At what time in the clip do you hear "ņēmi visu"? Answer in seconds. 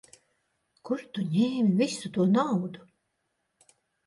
1.35-2.11